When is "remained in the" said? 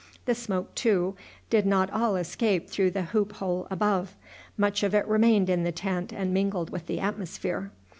5.07-5.71